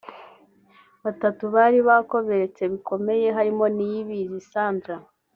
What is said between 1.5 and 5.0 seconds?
bari bakomeretse bikomeye harimo Niyibizi Sandra